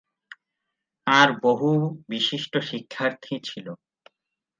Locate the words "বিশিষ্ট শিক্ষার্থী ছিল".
2.09-3.67